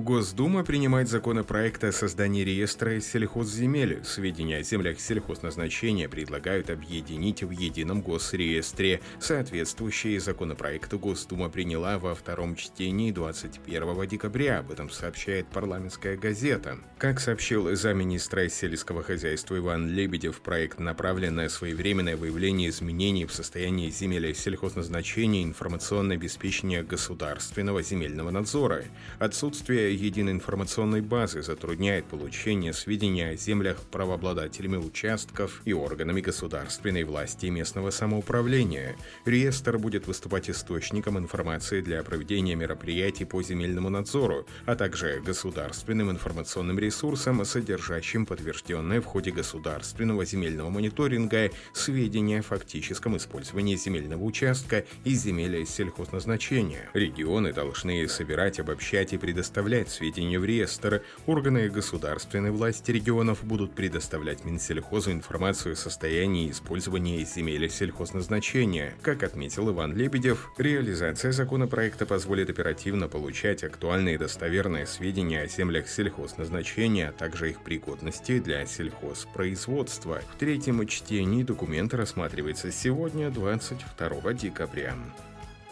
[0.00, 4.02] Госдума принимает законопроект о создании реестра сельхозземель.
[4.02, 9.02] Сведения о землях сельхозназначения предлагают объединить в едином госреестре.
[9.18, 14.60] Соответствующие законопроекты Госдума приняла во втором чтении 21 декабря.
[14.60, 16.78] Об этом сообщает парламентская газета.
[16.96, 23.90] Как сообщил замминистра сельского хозяйства Иван Лебедев, проект направлен на своевременное выявление изменений в состоянии
[23.90, 28.84] земель сельхозназначения и информационное обеспечение государственного земельного надзора.
[29.18, 37.46] Отсутствие единой информационной базы затрудняет получение сведений о землях правообладателями участков и органами государственной власти
[37.46, 38.96] и местного самоуправления.
[39.24, 46.78] Реестр будет выступать источником информации для проведения мероприятий по земельному надзору, а также государственным информационным
[46.78, 55.14] ресурсом, содержащим подтвержденные в ходе государственного земельного мониторинга сведения о фактическом использовании земельного участка и
[55.14, 56.88] земель сельхозназначения.
[56.94, 61.02] Регионы должны собирать, обобщать и предоставлять добавлять сведения в реестр.
[61.26, 68.94] Органы государственной власти регионов будут предоставлять Минсельхозу информацию о состоянии и использовании земель сельхозназначения.
[69.02, 75.88] Как отметил Иван Лебедев, реализация законопроекта позволит оперативно получать актуальные и достоверные сведения о землях
[75.88, 80.20] сельхозназначения, а также их пригодности для сельхозпроизводства.
[80.34, 84.94] В третьем чтении документ рассматривается сегодня, 22 декабря.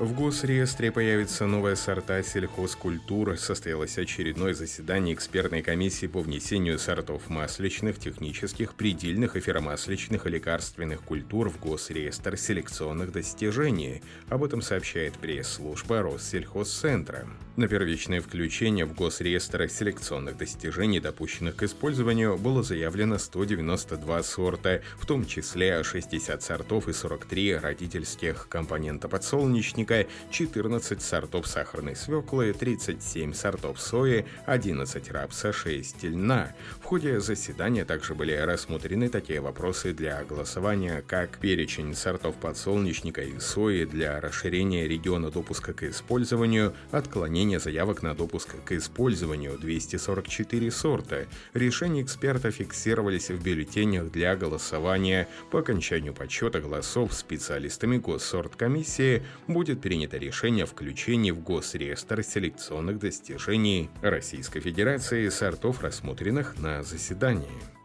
[0.00, 3.38] В Госреестре появятся новые сорта сельхозкультур.
[3.38, 11.48] Состоялось очередное заседание экспертной комиссии по внесению сортов масличных, технических, предельных, эфиромасличных и лекарственных культур
[11.48, 14.02] в Госреестр селекционных достижений.
[14.28, 17.28] Об этом сообщает пресс-служба Россельхозцентра.
[17.54, 25.06] На первичное включение в Госреестр селекционных достижений, допущенных к использованию, было заявлено 192 сорта, в
[25.06, 33.34] том числе 60 сортов и 43 родительских компонента подсолнечника, соняшника, 14 сортов сахарной свеклы, 37
[33.34, 36.52] сортов сои, 11 рапса, 6 льна.
[36.80, 43.38] В ходе заседания также были рассмотрены такие вопросы для голосования, как перечень сортов подсолнечника и
[43.38, 51.26] сои для расширения региона допуска к использованию, отклонение заявок на допуск к использованию 244 сорта.
[51.54, 55.28] Решения эксперта фиксировались в бюллетенях для голосования.
[55.50, 62.98] По окончанию подсчета голосов специалистами госсорткомиссии будет будет принято решение о включении в Госреестр селекционных
[62.98, 67.83] достижений Российской Федерации сортов, рассмотренных на заседании.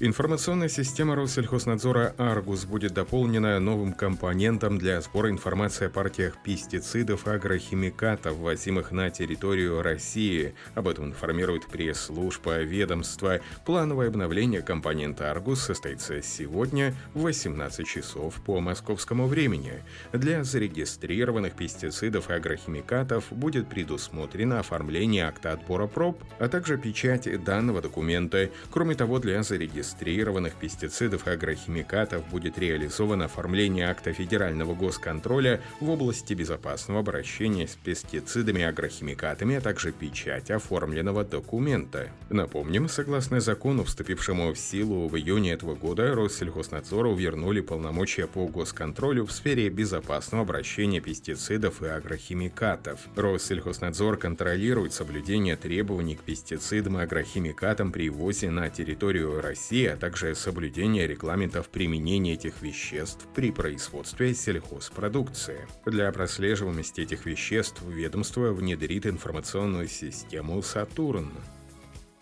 [0.00, 8.34] Информационная система Россельхознадзора «Аргус» будет дополнена новым компонентом для сбора информации о партиях пестицидов агрохимикатов,
[8.34, 10.52] ввозимых на территорию России.
[10.74, 13.38] Об этом информирует пресс-служба ведомства.
[13.64, 19.74] Плановое обновление компонента «Аргус» состоится сегодня в 18 часов по московскому времени.
[20.12, 27.80] Для зарегистрированных пестицидов и агрохимикатов будет предусмотрено оформление акта отбора проб, а также печать данного
[27.80, 28.50] документа.
[28.72, 35.90] Кроме того, для зарегистрированных зарегистрированных пестицидов и агрохимикатов будет реализовано оформление акта федерального госконтроля в
[35.90, 42.08] области безопасного обращения с пестицидами и агрохимикатами, а также печать оформленного документа.
[42.30, 49.26] Напомним, согласно закону, вступившему в силу в июне этого года, Россельхознадзору вернули полномочия по госконтролю
[49.26, 53.00] в сфере безопасного обращения пестицидов и агрохимикатов.
[53.16, 59.96] Россельхознадзор контролирует соблюдение требований к пестицидам и агрохимикатам при ввозе на территорию России России, а
[59.96, 65.66] также соблюдение регламентов применения этих веществ при производстве сельхозпродукции.
[65.84, 71.32] Для прослеживаемости этих веществ ведомство внедрит информационную систему «Сатурн».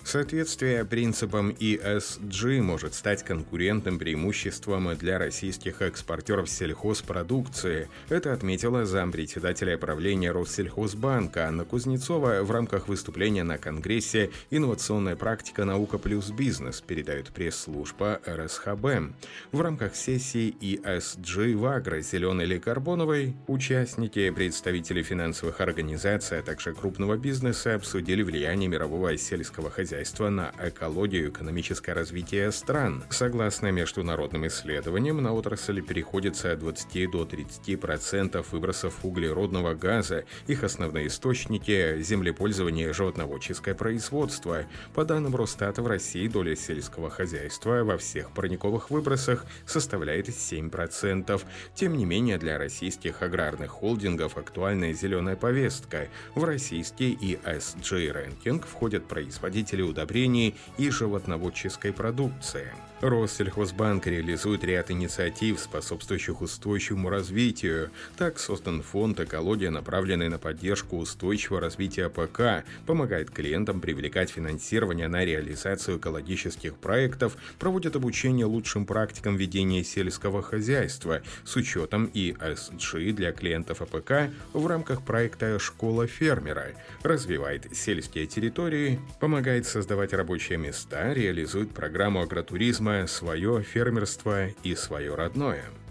[0.04, 7.88] Соответствие принципам ESG может стать конкурентным преимуществом для российских экспортеров сельхозпродукции.
[8.08, 15.98] Это отметила зампредседателя правления Россельхозбанка Анна Кузнецова в рамках выступления на Конгрессе «Инновационная практика наука
[15.98, 19.14] плюс бизнес», передает пресс-служба РСХБ.
[19.52, 26.74] В рамках сессии ESG в агро зеленой или карбоновой участники, представители финансовых организаций, а также
[26.74, 33.04] крупного бизнеса обсудили влияние мирового сельского хозяйства хозяйства на экологию и экономическое развитие стран.
[33.10, 40.24] Согласно международным исследованиям, на отрасль переходится от 20 до 30% процентов выбросов углеродного газа.
[40.46, 44.64] Их основные источники– землепользование и животноводческое производство.
[44.94, 51.42] По данным Росстата, в России доля сельского хозяйства во всех парниковых выбросах составляет 7%.
[51.74, 56.08] Тем не менее, для российских аграрных холдингов актуальная зеленая повестка.
[56.34, 62.72] В российский ESG-рэнкинг входят производители производителей удобрений и животноводческой продукции.
[63.02, 67.90] Россельхозбанк реализует ряд инициатив, способствующих устойчивому развитию.
[68.16, 75.24] Так создан фонд «Экология», направленный на поддержку устойчивого развития АПК, помогает клиентам привлекать финансирование на
[75.24, 83.82] реализацию экологических проектов, проводит обучение лучшим практикам ведения сельского хозяйства с учетом ESG для клиентов
[83.82, 86.68] АПК в рамках проекта «Школа фермера»,
[87.02, 95.64] развивает сельские территории, помогает создавать рабочие места, реализует программу агротуризма свое фермерство и свое родное–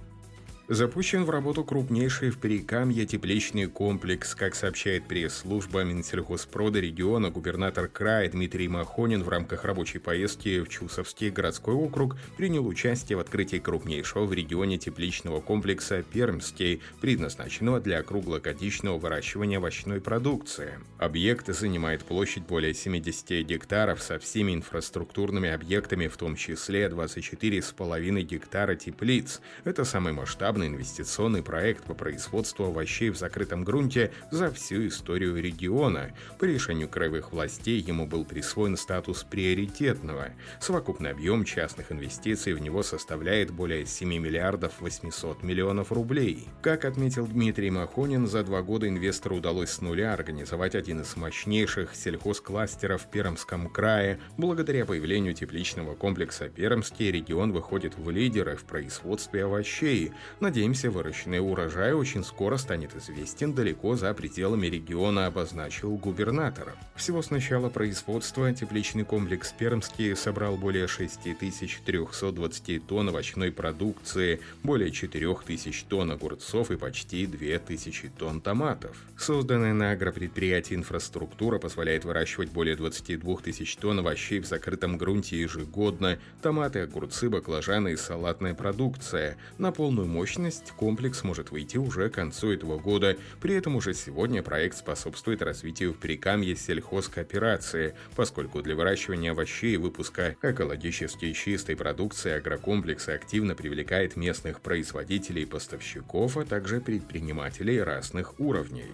[0.71, 4.33] Запущен в работу крупнейший в Прикамье тепличный комплекс.
[4.33, 11.29] Как сообщает пресс-служба Минсельхозпрода региона, губернатор края Дмитрий Махонин в рамках рабочей поездки в Чусовский
[11.29, 18.97] городской округ принял участие в открытии крупнейшего в регионе тепличного комплекса «Пермский», предназначенного для круглогодичного
[18.97, 20.79] выращивания овощной продукции.
[20.99, 28.75] Объект занимает площадь более 70 гектаров со всеми инфраструктурными объектами, в том числе 24,5 гектара
[28.75, 29.41] теплиц.
[29.65, 35.41] Это самый масштабный масштабный инвестиционный проект по производству овощей в закрытом грунте за всю историю
[35.41, 36.11] региона.
[36.39, 40.29] По решению краевых властей ему был присвоен статус приоритетного.
[40.59, 46.47] Совокупный объем частных инвестиций в него составляет более 7 миллиардов 800 миллионов рублей.
[46.61, 51.95] Как отметил Дмитрий Махонин, за два года инвестору удалось с нуля организовать один из мощнейших
[51.95, 54.19] сельхозкластеров в Пермском крае.
[54.37, 60.11] Благодаря появлению тепличного комплекса Пермский регион выходит в лидеры в производстве овощей.
[60.39, 66.73] На Надеемся, выращенный урожай очень скоро станет известен далеко за пределами региона, обозначил губернатор.
[66.93, 75.85] Всего с начала производства тепличный комплекс Пермский собрал более 6320 тонн овощной продукции, более 4000
[75.85, 78.97] тонн огурцов и почти 2000 тонн томатов.
[79.17, 86.19] Созданная на агропредприятии инфраструктура позволяет выращивать более 22 тысяч тонн овощей в закрытом грунте ежегодно,
[86.41, 89.37] томаты, огурцы, баклажаны и салатная продукция.
[89.57, 93.17] На полную мощность мощность комплекс может выйти уже к концу этого года.
[93.41, 99.77] При этом уже сегодня проект способствует развитию в Прикамье сельхозкооперации, поскольку для выращивания овощей и
[99.77, 108.39] выпуска экологически чистой продукции агрокомплекс активно привлекает местных производителей и поставщиков, а также предпринимателей разных
[108.39, 108.93] уровней.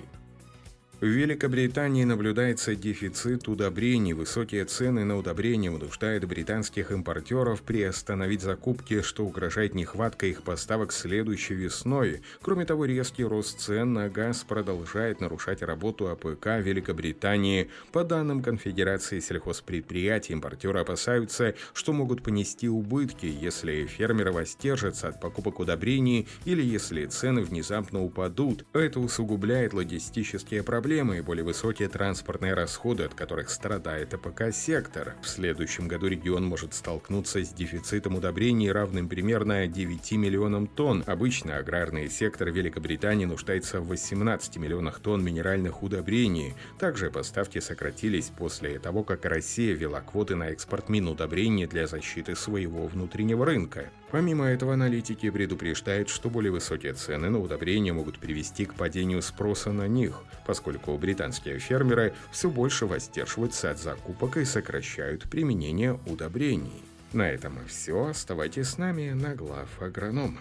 [0.99, 4.13] В Великобритании наблюдается дефицит удобрений.
[4.13, 11.53] Высокие цены на удобрения вынуждают британских импортеров приостановить закупки, что угрожает нехваткой их поставок следующей
[11.53, 12.23] весной.
[12.41, 17.69] Кроме того, резкий рост цен на газ продолжает нарушать работу АПК Великобритании.
[17.91, 25.59] По данным Конфедерации сельхозпредприятий, импортеры опасаются, что могут понести убытки, если фермеры воздержатся от покупок
[25.59, 28.65] удобрений или если цены внезапно упадут.
[28.73, 35.15] Это усугубляет логистические проблемы проблемы и более высокие транспортные расходы, от которых страдает АПК-сектор.
[35.21, 41.03] В следующем году регион может столкнуться с дефицитом удобрений, равным примерно 9 миллионам тонн.
[41.05, 46.55] Обычно аграрный сектор Великобритании нуждается в 18 миллионах тонн минеральных удобрений.
[46.79, 52.33] Также поставки сократились после того, как Россия ввела квоты на экспорт мин удобрений для защиты
[52.33, 53.89] своего внутреннего рынка.
[54.09, 59.73] Помимо этого, аналитики предупреждают, что более высокие цены на удобрения могут привести к падению спроса
[59.73, 66.83] на них, поскольку британские фермеры все больше воздерживаются от закупок и сокращают применение удобрений.
[67.13, 68.07] На этом все.
[68.07, 70.39] Оставайтесь с нами на глав агронома.